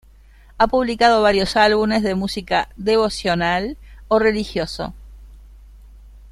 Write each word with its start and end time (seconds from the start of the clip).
Ha 0.57 0.65
publicado 0.65 1.21
varios 1.21 1.55
álbumes 1.55 2.01
de 2.01 2.15
música 2.15 2.69
devocional 2.75 3.77
o 4.07 4.17
religioso. 4.17 4.95